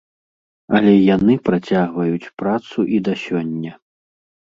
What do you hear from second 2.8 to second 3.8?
і да сёння.